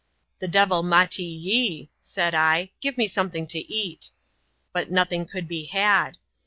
[0.21, 4.09] * The devil mattee ye,' said I —'give me something to eat T
[4.73, 6.17] But nothing could be had.